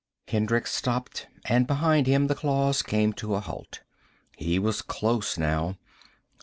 [0.29, 3.81] Hendricks stopped, and behind him, the claws came to a halt.
[4.35, 5.77] He was close, now.